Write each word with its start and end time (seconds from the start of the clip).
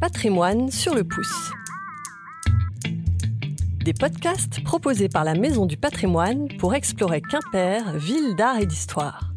Patrimoine 0.00 0.70
sur 0.70 0.94
le 0.94 1.02
pouce. 1.02 1.50
Des 3.84 3.92
podcasts 3.92 4.62
proposés 4.62 5.08
par 5.08 5.24
la 5.24 5.34
Maison 5.34 5.66
du 5.66 5.76
Patrimoine 5.76 6.46
pour 6.58 6.76
explorer 6.76 7.20
Quimper, 7.20 7.96
ville 7.96 8.36
d'art 8.36 8.60
et 8.60 8.66
d'histoire. 8.66 9.32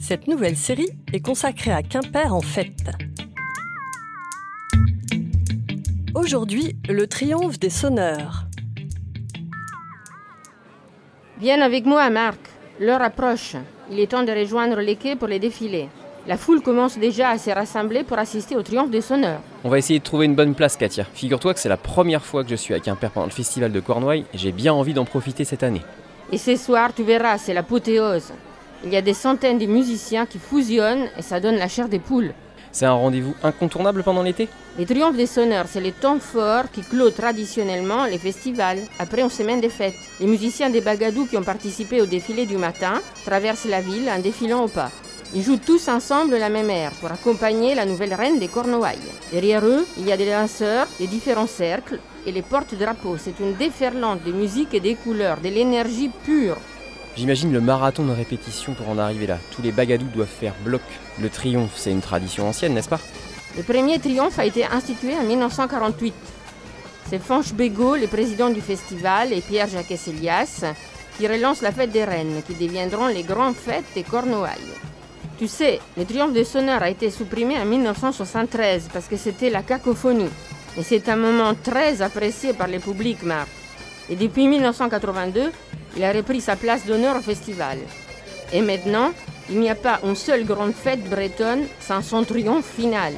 Cette 0.00 0.26
nouvelle 0.26 0.56
série 0.56 0.88
est 1.12 1.20
consacrée 1.20 1.70
à 1.70 1.84
Quimper 1.84 2.34
en 2.34 2.40
fête. 2.40 2.90
Aujourd'hui, 6.16 6.76
le 6.88 7.06
triomphe 7.06 7.60
des 7.60 7.70
sonneurs. 7.70 8.46
Viens 11.38 11.60
avec 11.60 11.86
moi, 11.86 12.10
Marc. 12.10 12.40
L'heure 12.80 13.02
approche. 13.02 13.54
Il 13.92 14.00
est 14.00 14.10
temps 14.10 14.24
de 14.24 14.32
rejoindre 14.32 14.80
les 14.80 14.96
quais 14.96 15.14
pour 15.14 15.28
les 15.28 15.38
défilés. 15.38 15.88
La 16.26 16.38
foule 16.38 16.62
commence 16.62 16.96
déjà 16.96 17.28
à 17.28 17.38
se 17.38 17.50
rassembler 17.50 18.02
pour 18.02 18.18
assister 18.18 18.56
au 18.56 18.62
triomphe 18.62 18.88
des 18.90 19.02
sonneurs. 19.02 19.40
On 19.62 19.68
va 19.68 19.76
essayer 19.76 19.98
de 19.98 20.04
trouver 20.04 20.24
une 20.24 20.34
bonne 20.34 20.54
place, 20.54 20.74
Katia. 20.74 21.04
Figure-toi 21.12 21.52
que 21.52 21.60
c'est 21.60 21.68
la 21.68 21.76
première 21.76 22.24
fois 22.24 22.42
que 22.44 22.48
je 22.48 22.54
suis 22.54 22.72
à 22.72 22.80
Quimper 22.80 23.10
pendant 23.10 23.26
le 23.26 23.32
festival 23.32 23.70
de 23.70 23.80
Cornouailles 23.80 24.24
et 24.32 24.38
j'ai 24.38 24.50
bien 24.50 24.72
envie 24.72 24.94
d'en 24.94 25.04
profiter 25.04 25.44
cette 25.44 25.62
année. 25.62 25.82
Et 26.32 26.38
ce 26.38 26.56
soir, 26.56 26.94
tu 26.94 27.02
verras, 27.02 27.36
c'est 27.36 27.52
l'apothéose. 27.52 28.32
Il 28.84 28.90
y 28.90 28.96
a 28.96 29.02
des 29.02 29.12
centaines 29.12 29.58
de 29.58 29.66
musiciens 29.66 30.24
qui 30.24 30.38
fusionnent 30.38 31.08
et 31.18 31.22
ça 31.22 31.40
donne 31.40 31.56
la 31.56 31.68
chair 31.68 31.90
des 31.90 31.98
poules. 31.98 32.32
C'est 32.72 32.86
un 32.86 32.94
rendez-vous 32.94 33.34
incontournable 33.42 34.02
pendant 34.02 34.22
l'été? 34.22 34.48
Les 34.78 34.86
triomphes 34.86 35.16
des 35.16 35.26
sonneurs, 35.26 35.66
c'est 35.68 35.82
le 35.82 35.92
temps 35.92 36.18
fort 36.18 36.64
qui 36.72 36.80
clôt 36.80 37.10
traditionnellement 37.10 38.06
les 38.06 38.18
festivals, 38.18 38.78
après 38.98 39.20
une 39.20 39.30
semaine 39.30 39.60
de 39.60 39.68
fêtes. 39.68 39.94
Les 40.20 40.26
musiciens 40.26 40.70
des 40.70 40.80
Bagadous 40.80 41.26
qui 41.26 41.36
ont 41.36 41.42
participé 41.42 42.00
au 42.00 42.06
défilé 42.06 42.46
du 42.46 42.56
matin 42.56 43.00
traversent 43.26 43.66
la 43.66 43.82
ville 43.82 44.08
en 44.08 44.18
défilant 44.20 44.64
au 44.64 44.68
pas. 44.68 44.90
Ils 45.32 45.42
jouent 45.42 45.58
tous 45.58 45.88
ensemble 45.88 46.36
la 46.36 46.48
même 46.48 46.70
air 46.70 46.92
pour 47.00 47.10
accompagner 47.10 47.74
la 47.74 47.86
nouvelle 47.86 48.14
reine 48.14 48.38
des 48.38 48.48
Cornouailles. 48.48 48.98
Derrière 49.32 49.64
eux, 49.64 49.86
il 49.96 50.06
y 50.06 50.12
a 50.12 50.16
des 50.16 50.30
danseurs 50.30 50.86
des 50.98 51.06
différents 51.06 51.46
cercles 51.46 51.98
et 52.26 52.32
les 52.32 52.42
porte-drapeaux. 52.42 53.16
C'est 53.16 53.40
une 53.40 53.54
déferlante 53.54 54.22
de 54.24 54.32
musique 54.32 54.74
et 54.74 54.80
des 54.80 54.94
couleurs, 54.94 55.40
de 55.40 55.48
l'énergie 55.48 56.10
pure. 56.24 56.56
J'imagine 57.16 57.52
le 57.52 57.60
marathon 57.60 58.04
de 58.04 58.12
répétition 58.12 58.74
pour 58.74 58.88
en 58.88 58.98
arriver 58.98 59.26
là. 59.26 59.38
Tous 59.52 59.62
les 59.62 59.72
bagadous 59.72 60.06
doivent 60.14 60.28
faire 60.28 60.54
bloc. 60.64 60.82
Le 61.20 61.30
triomphe, 61.30 61.74
c'est 61.76 61.92
une 61.92 62.00
tradition 62.00 62.48
ancienne, 62.48 62.74
n'est-ce 62.74 62.88
pas? 62.88 63.00
Le 63.56 63.62
premier 63.62 63.98
triomphe 64.00 64.38
a 64.38 64.44
été 64.44 64.64
institué 64.64 65.14
en 65.16 65.22
1948. 65.22 66.14
C'est 67.08 67.22
Fanch 67.22 67.52
Bégaud, 67.52 67.96
le 67.96 68.08
président 68.08 68.50
du 68.50 68.60
festival, 68.60 69.32
et 69.32 69.40
Pierre-Jacques 69.40 69.92
Elias 70.08 70.64
qui 71.16 71.28
relancent 71.28 71.62
la 71.62 71.70
fête 71.70 71.92
des 71.92 72.04
reines, 72.04 72.42
qui 72.46 72.54
deviendront 72.54 73.06
les 73.06 73.22
grandes 73.22 73.54
fêtes 73.54 73.84
des 73.94 74.02
Cornouailles. 74.02 74.74
Tu 75.44 75.48
sais, 75.48 75.78
le 75.98 76.06
triomphe 76.06 76.32
des 76.32 76.44
sonneurs 76.44 76.82
a 76.82 76.88
été 76.88 77.10
supprimé 77.10 77.58
en 77.58 77.66
1973 77.66 78.88
parce 78.90 79.08
que 79.08 79.18
c'était 79.18 79.50
la 79.50 79.62
cacophonie. 79.62 80.30
Et 80.78 80.82
c'est 80.82 81.06
un 81.10 81.16
moment 81.16 81.52
très 81.54 82.00
apprécié 82.00 82.54
par 82.54 82.66
le 82.66 82.78
public, 82.78 83.22
Marc. 83.22 83.50
Et 84.08 84.16
depuis 84.16 84.48
1982, 84.48 85.52
il 85.98 86.02
a 86.02 86.12
repris 86.12 86.40
sa 86.40 86.56
place 86.56 86.86
d'honneur 86.86 87.16
au 87.16 87.20
festival. 87.20 87.76
Et 88.54 88.62
maintenant, 88.62 89.10
il 89.50 89.60
n'y 89.60 89.68
a 89.68 89.74
pas 89.74 90.00
une 90.02 90.16
seule 90.16 90.46
grande 90.46 90.72
fête 90.72 91.04
bretonne 91.10 91.66
sans 91.78 92.00
son 92.00 92.24
triomphe 92.24 92.64
final. 92.64 93.12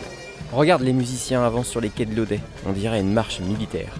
Regarde 0.53 0.83
les 0.83 0.93
musiciens 0.93 1.45
avancent 1.45 1.69
sur 1.69 1.81
les 1.81 1.91
quais 1.91 2.07
de 2.07 2.17
l'Audet. 2.17 2.41
On 2.67 2.73
dirait 2.73 3.03
une 3.03 3.13
marche 3.13 3.39
militaire. 3.39 3.95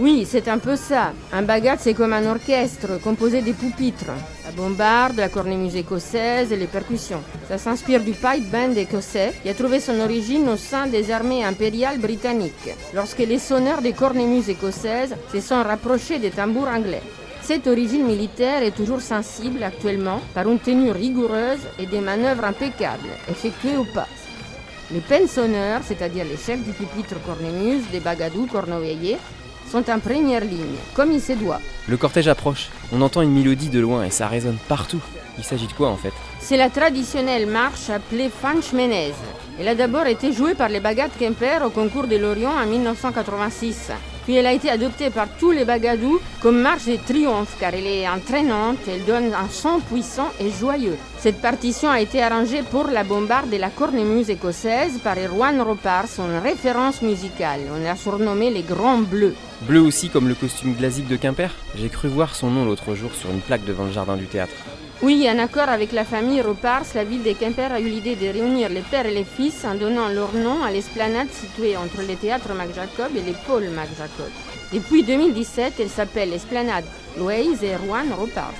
Oui, 0.00 0.26
c'est 0.26 0.48
un 0.48 0.56
peu 0.56 0.76
ça. 0.76 1.12
Un 1.30 1.42
bagat, 1.42 1.76
c'est 1.78 1.92
comme 1.92 2.14
un 2.14 2.24
orchestre 2.24 2.98
composé 3.04 3.42
des 3.42 3.52
pupitres. 3.52 4.06
La 4.46 4.50
bombarde, 4.50 5.18
la 5.18 5.28
cornemuse 5.28 5.76
écossaise 5.76 6.52
et 6.52 6.56
les 6.56 6.68
percussions. 6.68 7.20
Ça 7.48 7.58
s'inspire 7.58 8.00
du 8.02 8.12
pipe 8.12 8.50
band 8.50 8.72
écossais 8.74 9.34
qui 9.42 9.50
a 9.50 9.54
trouvé 9.54 9.78
son 9.78 10.00
origine 10.00 10.48
au 10.48 10.56
sein 10.56 10.86
des 10.86 11.10
armées 11.10 11.44
impériales 11.44 11.98
britanniques, 11.98 12.74
lorsque 12.94 13.18
les 13.18 13.38
sonneurs 13.38 13.82
des 13.82 13.92
cornemuses 13.92 14.48
écossaises 14.48 15.14
se 15.30 15.40
sont 15.42 15.62
rapprochés 15.62 16.18
des 16.18 16.30
tambours 16.30 16.68
anglais. 16.68 17.02
Cette 17.42 17.66
origine 17.66 18.06
militaire 18.06 18.62
est 18.62 18.74
toujours 18.74 19.02
sensible 19.02 19.62
actuellement 19.62 20.22
par 20.32 20.48
une 20.48 20.60
tenue 20.60 20.92
rigoureuse 20.92 21.60
et 21.78 21.84
des 21.84 22.00
manœuvres 22.00 22.46
impeccables, 22.46 23.10
effectuées 23.28 23.76
au 23.76 23.84
pas. 23.84 24.08
Les 24.92 25.00
pensonneurs, 25.00 25.82
c'est-à-dire 25.84 26.24
les 26.24 26.38
chefs 26.38 26.64
du 26.64 26.72
pupitre 26.72 27.20
cornemuse, 27.26 27.84
des 27.92 28.00
bagadous 28.00 28.46
cornoveillés, 28.46 29.18
sont 29.70 29.88
en 29.90 29.98
première 30.00 30.44
ligne, 30.44 30.78
comme 30.94 31.12
il 31.12 31.20
se 31.20 31.32
doit. 31.32 31.60
Le 31.88 31.96
cortège 31.96 32.28
approche. 32.28 32.68
On 32.92 33.02
entend 33.02 33.22
une 33.22 33.32
mélodie 33.32 33.68
de 33.68 33.80
loin 33.80 34.04
et 34.04 34.10
ça 34.10 34.26
résonne 34.26 34.58
partout. 34.68 35.00
Il 35.38 35.44
s'agit 35.44 35.66
de 35.66 35.72
quoi 35.72 35.88
en 35.88 35.96
fait? 35.96 36.12
C'est 36.40 36.56
la 36.56 36.70
traditionnelle 36.70 37.46
marche 37.46 37.88
appelée 37.88 38.30
Fanchmenez. 38.30 39.12
Elle 39.58 39.68
a 39.68 39.74
d'abord 39.74 40.06
été 40.06 40.32
jouée 40.32 40.54
par 40.54 40.68
les 40.68 40.80
Bagades 40.80 41.10
Quimper 41.18 41.64
au 41.64 41.70
concours 41.70 42.06
de 42.06 42.16
Lorient 42.16 42.52
en 42.52 42.66
1986. 42.66 43.90
Puis 44.30 44.36
elle 44.36 44.46
a 44.46 44.52
été 44.52 44.70
adoptée 44.70 45.10
par 45.10 45.26
tous 45.40 45.50
les 45.50 45.64
Bagadous 45.64 46.20
comme 46.40 46.60
marche 46.60 46.84
de 46.84 46.94
triomphe 47.04 47.56
car 47.58 47.74
elle 47.74 47.84
est 47.84 48.08
entraînante, 48.08 48.78
elle 48.86 49.04
donne 49.04 49.34
un 49.34 49.48
son 49.50 49.80
puissant 49.80 50.28
et 50.38 50.52
joyeux. 50.52 50.96
Cette 51.18 51.42
partition 51.42 51.90
a 51.90 52.00
été 52.00 52.22
arrangée 52.22 52.62
pour 52.62 52.84
la 52.84 53.02
bombarde 53.02 53.50
de 53.50 53.56
la 53.56 53.70
cornemuse 53.70 54.30
écossaise 54.30 55.00
par 55.02 55.16
Erwan 55.18 55.60
Ropar, 55.60 56.06
son 56.06 56.40
référence 56.40 57.02
musicale. 57.02 57.62
On 57.74 57.82
l'a 57.82 57.96
surnommé 57.96 58.50
les 58.50 58.62
Grands 58.62 58.98
Bleus. 58.98 59.34
Bleu 59.62 59.80
aussi 59.80 60.10
comme 60.10 60.28
le 60.28 60.36
costume 60.36 60.74
glasique 60.74 61.08
de 61.08 61.16
Quimper 61.16 61.50
J'ai 61.74 61.88
cru 61.88 62.06
voir 62.06 62.36
son 62.36 62.52
nom 62.52 62.64
l'autre 62.64 62.94
jour 62.94 63.12
sur 63.12 63.30
une 63.30 63.40
plaque 63.40 63.64
devant 63.64 63.86
le 63.86 63.90
jardin 63.90 64.16
du 64.16 64.26
théâtre. 64.26 64.54
Oui, 65.02 65.26
en 65.30 65.38
accord 65.38 65.70
avec 65.70 65.92
la 65.92 66.04
famille 66.04 66.42
Ropars, 66.42 66.84
la 66.94 67.04
ville 67.04 67.22
de 67.22 67.32
Quimper 67.32 67.72
a 67.72 67.80
eu 67.80 67.88
l'idée 67.88 68.16
de 68.16 68.26
réunir 68.28 68.68
les 68.68 68.82
pères 68.82 69.06
et 69.06 69.14
les 69.14 69.24
fils 69.24 69.64
en 69.64 69.74
donnant 69.74 70.08
leur 70.08 70.34
nom 70.34 70.62
à 70.62 70.70
l'esplanade 70.70 71.28
située 71.30 71.74
entre 71.74 72.02
le 72.06 72.14
théâtre 72.16 72.52
Mac 72.52 72.68
Jacob 72.74 73.10
et 73.16 73.22
les 73.22 73.34
pôles 73.46 73.70
Mac 73.70 73.88
Jacob. 73.96 74.30
Depuis 74.70 75.02
2017, 75.02 75.72
elle 75.80 75.88
s'appelle 75.88 76.28
l'esplanade 76.28 76.84
Louise 77.18 77.64
et 77.64 77.72
Erwan 77.76 78.12
Ropars, 78.12 78.52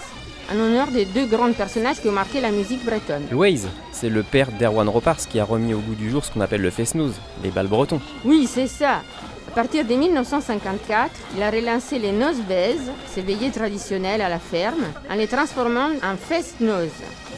en 0.50 0.58
honneur 0.58 0.86
des 0.86 1.04
deux 1.04 1.26
grands 1.26 1.52
personnages 1.52 2.00
qui 2.00 2.08
ont 2.08 2.12
marqué 2.12 2.40
la 2.40 2.50
musique 2.50 2.86
bretonne. 2.86 3.26
Louise, 3.30 3.68
c'est 3.92 4.08
le 4.08 4.22
père 4.22 4.50
d'Erwan 4.50 4.88
Ropars 4.88 5.28
qui 5.28 5.40
a 5.40 5.44
remis 5.44 5.74
au 5.74 5.80
goût 5.80 5.94
du 5.94 6.08
jour 6.08 6.24
ce 6.24 6.30
qu'on 6.30 6.40
appelle 6.40 6.62
le 6.62 6.70
fest-noz, 6.70 7.20
les 7.44 7.50
balles 7.50 7.68
bretons. 7.68 8.00
Oui, 8.24 8.48
c'est 8.50 8.66
ça. 8.66 9.02
À 9.50 9.52
partir 9.52 9.84
de 9.84 9.94
1954, 9.94 11.10
il 11.36 11.42
a 11.42 11.50
relancé 11.50 11.98
les 11.98 12.12
nozbez, 12.12 12.76
ces 13.08 13.20
veillées 13.20 13.50
traditionnelles 13.50 14.20
à 14.20 14.28
la 14.28 14.38
ferme, 14.38 14.84
en 15.10 15.16
les 15.16 15.26
transformant 15.26 15.88
en 16.04 16.16
fest-noz, 16.16 16.88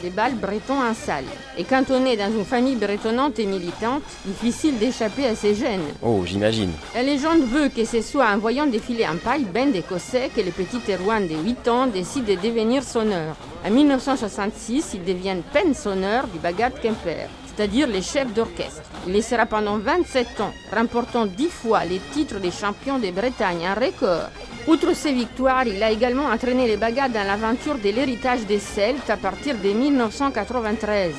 des 0.03 0.11
balles 0.11 0.35
bretons 0.35 0.79
en 0.79 0.93
salle. 0.93 1.25
Et 1.57 1.63
quand 1.63 1.85
on 1.89 2.05
est 2.05 2.15
dans 2.15 2.31
une 2.31 2.45
famille 2.45 2.75
bretonnante 2.75 3.39
et 3.39 3.47
militante, 3.47 4.03
difficile 4.27 4.77
d'échapper 4.77 5.25
à 5.25 5.33
ces 5.33 5.55
gènes. 5.55 5.81
Oh, 6.03 6.21
j'imagine. 6.23 6.71
La 6.93 7.01
légende 7.01 7.47
veut 7.47 7.69
que 7.69 7.83
ce 7.83 8.03
soit 8.03 8.27
en 8.27 8.37
voyant 8.37 8.67
défiler 8.67 9.05
un 9.05 9.15
paille 9.15 9.45
band 9.45 9.73
écossais 9.73 10.29
que 10.35 10.41
le 10.41 10.51
petit 10.51 10.81
Erwan 10.91 11.27
de 11.27 11.33
8 11.33 11.67
ans 11.67 11.87
décide 11.87 12.25
de 12.25 12.35
devenir 12.35 12.83
sonneur. 12.83 13.35
En 13.65 13.71
1966, 13.71 14.91
il 14.93 15.03
devient 15.03 15.37
pen-sonneur 15.51 16.27
du 16.27 16.37
Bagat 16.37 16.69
Quimper 16.69 17.27
c'est-à-dire 17.55 17.87
les 17.87 18.01
chefs 18.01 18.33
d'orchestre. 18.33 18.83
Il 19.07 19.15
y 19.15 19.21
sera 19.21 19.45
pendant 19.45 19.77
27 19.77 20.41
ans, 20.41 20.53
remportant 20.71 21.25
10 21.25 21.49
fois 21.49 21.85
les 21.85 21.99
titres 22.11 22.39
des 22.39 22.51
champions 22.51 22.99
de 22.99 23.11
Bretagne, 23.11 23.65
un 23.65 23.73
record. 23.73 24.29
Outre 24.67 24.93
ces 24.93 25.11
victoires, 25.11 25.67
il 25.67 25.83
a 25.83 25.91
également 25.91 26.25
entraîné 26.25 26.67
les 26.67 26.77
Bagades 26.77 27.11
dans 27.11 27.27
l'aventure 27.27 27.75
de 27.75 27.89
l'héritage 27.89 28.45
des 28.45 28.59
Celtes 28.59 29.09
à 29.09 29.17
partir 29.17 29.55
de 29.57 29.69
1993, 29.69 31.13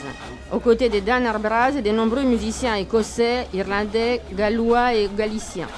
aux 0.53 0.61
côtés 0.61 0.89
de 0.89 1.01
Dan 1.01 1.27
Arbraz 1.27 1.77
et 1.77 1.83
de 1.83 1.91
nombreux 1.91 2.23
musiciens 2.23 2.77
écossais, 2.77 3.47
irlandais, 3.53 4.23
gallois 4.33 4.95
et 4.95 5.11
galiciens. 5.15 5.69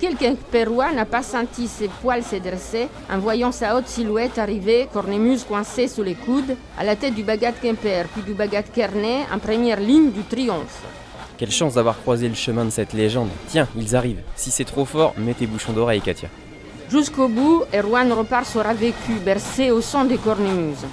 Quelqu'un 0.00 0.34
Pérois 0.50 0.92
n'a 0.92 1.04
pas 1.04 1.22
senti 1.22 1.68
ses 1.68 1.88
poils 1.88 2.24
se 2.24 2.36
dresser 2.36 2.88
en 3.12 3.18
voyant 3.18 3.52
sa 3.52 3.76
haute 3.76 3.86
silhouette 3.86 4.38
arriver, 4.38 4.88
cornemuse 4.90 5.44
coincée 5.44 5.88
sous 5.88 6.02
les 6.02 6.14
coudes, 6.14 6.56
à 6.78 6.84
la 6.84 6.96
tête 6.96 7.14
du 7.14 7.22
Bagat 7.22 7.52
Quimper, 7.52 8.08
puis 8.08 8.22
du 8.22 8.32
Bagat 8.32 8.62
Kernay, 8.62 9.26
en 9.30 9.38
première 9.38 9.78
ligne 9.78 10.10
du 10.10 10.22
triomphe. 10.22 10.82
Quelle 11.36 11.50
chance 11.50 11.74
d'avoir 11.74 12.00
croisé 12.00 12.28
le 12.30 12.34
chemin 12.34 12.64
de 12.64 12.70
cette 12.70 12.94
légende. 12.94 13.28
Tiens, 13.48 13.68
ils 13.76 13.94
arrivent. 13.94 14.22
Si 14.36 14.50
c'est 14.50 14.64
trop 14.64 14.86
fort, 14.86 15.12
mets 15.18 15.34
tes 15.34 15.46
bouchons 15.46 15.74
d'oreille, 15.74 16.00
Katia. 16.00 16.30
Jusqu'au 16.90 17.28
bout, 17.28 17.64
Erwan 17.74 18.10
repart 18.10 18.46
sera 18.46 18.72
vécu, 18.72 19.12
bercé 19.22 19.70
au 19.70 19.82
son 19.82 20.04
des 20.04 20.16
cornemuses. 20.16 20.86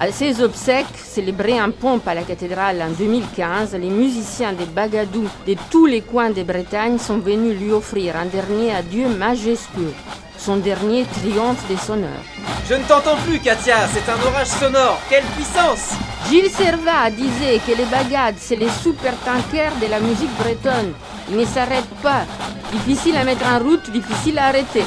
À 0.00 0.10
ses 0.10 0.42
obsèques, 0.42 0.86
célébrées 0.96 1.60
en 1.62 1.70
pompe 1.70 2.08
à 2.08 2.14
la 2.14 2.22
cathédrale 2.22 2.82
en 2.82 2.90
2015, 2.90 3.74
les 3.74 3.90
musiciens 3.90 4.52
des 4.52 4.64
Bagadous 4.64 5.28
de 5.46 5.54
tous 5.70 5.86
les 5.86 6.00
coins 6.00 6.30
de 6.30 6.42
Bretagne 6.42 6.98
sont 6.98 7.18
venus 7.18 7.56
lui 7.60 7.70
offrir 7.70 8.16
un 8.16 8.24
dernier 8.24 8.74
adieu 8.74 9.08
majestueux, 9.08 9.94
son 10.36 10.56
dernier 10.56 11.04
triomphe 11.04 11.64
des 11.68 11.76
sonneurs. 11.76 12.24
Je 12.68 12.74
ne 12.74 12.82
t'entends 12.82 13.16
plus, 13.24 13.38
Katia, 13.38 13.86
c'est 13.86 14.10
un 14.10 14.26
orage 14.26 14.48
sonore. 14.48 14.98
Quelle 15.08 15.24
puissance 15.36 15.92
Gilles 16.28 16.50
Servat 16.50 17.10
disait 17.10 17.60
que 17.64 17.76
les 17.76 17.84
bagades, 17.84 18.36
c'est 18.38 18.56
les 18.56 18.70
super 18.82 19.14
tankers 19.24 19.76
de 19.80 19.88
la 19.88 20.00
musique 20.00 20.36
bretonne. 20.38 20.92
Ils 21.30 21.36
ne 21.36 21.44
s'arrêtent 21.44 21.84
pas. 22.02 22.24
Difficile 22.72 23.16
à 23.16 23.24
mettre 23.24 23.46
en 23.46 23.60
route, 23.60 23.90
difficile 23.90 24.38
à 24.38 24.46
arrêter. 24.46 24.82